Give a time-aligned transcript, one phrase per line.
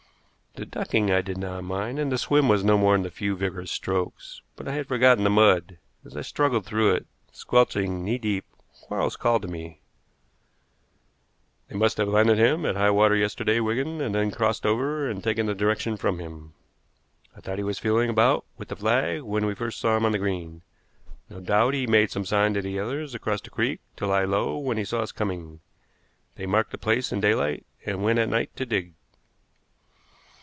[0.53, 3.37] The ducking I did not mind, and the swim was no more than a few
[3.37, 5.77] vigorous strokes, but I had forgotten the mud.
[6.03, 8.43] As I struggled through it, squelching, knee deep,
[8.81, 9.79] Quarles called to me:
[11.69, 15.23] "They must have landed him at high water yesterday, Wigan, and then crossed over and
[15.23, 16.51] taken the direction from him.
[17.35, 20.11] I thought he was feeling about with the flag when we first saw him on
[20.11, 20.63] the green.
[21.29, 24.57] No doubt he made some sign to the others across the creek to lie low
[24.57, 25.61] when he saw us coming.
[26.35, 28.91] They marked the place in daylight and went at night to dig."